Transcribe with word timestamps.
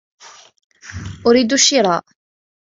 أريد 1.27 1.53
الشراء. 1.53 2.03